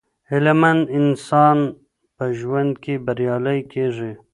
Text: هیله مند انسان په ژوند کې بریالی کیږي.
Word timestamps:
هیله 0.29 0.53
مند 0.61 0.83
انسان 0.99 1.57
په 2.15 2.25
ژوند 2.39 2.71
کې 2.83 2.93
بریالی 3.05 3.59
کیږي. 3.71 4.11